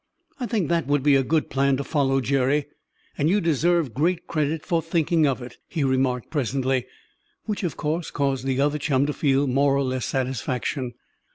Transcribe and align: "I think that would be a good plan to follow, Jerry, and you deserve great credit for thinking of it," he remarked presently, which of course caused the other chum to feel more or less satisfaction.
"I 0.39 0.47
think 0.47 0.67
that 0.69 0.87
would 0.87 1.03
be 1.03 1.15
a 1.15 1.21
good 1.21 1.51
plan 1.51 1.77
to 1.77 1.83
follow, 1.83 2.21
Jerry, 2.21 2.65
and 3.19 3.29
you 3.29 3.39
deserve 3.39 3.93
great 3.93 4.25
credit 4.25 4.65
for 4.65 4.81
thinking 4.81 5.27
of 5.27 5.43
it," 5.43 5.57
he 5.67 5.83
remarked 5.83 6.31
presently, 6.31 6.87
which 7.45 7.61
of 7.61 7.77
course 7.77 8.09
caused 8.09 8.47
the 8.47 8.59
other 8.59 8.79
chum 8.79 9.05
to 9.05 9.13
feel 9.13 9.45
more 9.45 9.75
or 9.75 9.83
less 9.83 10.07
satisfaction. 10.07 10.95